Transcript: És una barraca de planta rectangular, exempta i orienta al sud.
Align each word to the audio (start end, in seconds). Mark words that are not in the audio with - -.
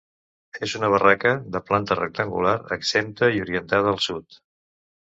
És 0.67 0.71
una 0.79 0.89
barraca 0.93 1.33
de 1.57 1.61
planta 1.69 1.99
rectangular, 2.01 2.57
exempta 2.79 3.31
i 3.39 3.47
orienta 3.47 3.85
al 3.95 4.07
sud. 4.09 4.43